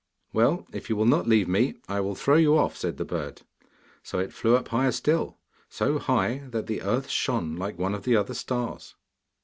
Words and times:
'Well, 0.33 0.65
if 0.73 0.89
you 0.89 0.95
will 0.95 1.05
not 1.05 1.27
leave 1.27 1.47
me, 1.47 1.75
I 1.87 1.99
will 1.99 2.15
throw 2.15 2.33
you 2.35 2.57
off,' 2.57 2.75
said 2.75 2.97
the 2.97 3.05
bird. 3.05 3.43
So 4.01 4.17
it 4.17 4.33
flew 4.33 4.55
up 4.55 4.69
higher 4.69 4.91
still 4.91 5.37
so 5.69 5.99
high 5.99 6.47
that 6.49 6.65
the 6.65 6.81
earth 6.81 7.07
shone 7.07 7.55
like 7.55 7.77
one 7.77 7.93
of 7.93 8.01
the 8.01 8.15
other 8.15 8.33
stars. 8.33 8.95